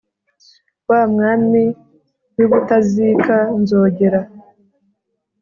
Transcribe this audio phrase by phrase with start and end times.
[0.89, 1.63] wa mwami
[2.35, 4.21] w’i butazika, nzogera